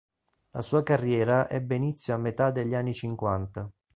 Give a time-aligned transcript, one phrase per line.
[0.53, 3.69] La sua carriera ebbe inizio a metà degli anni cinquanta.